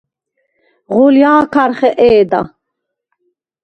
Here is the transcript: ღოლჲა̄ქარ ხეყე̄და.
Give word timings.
ღოლჲა̄ქარ 0.93 1.71
ხეყე̄და. 1.77 2.41